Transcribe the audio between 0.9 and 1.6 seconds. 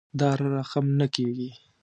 نه کیږي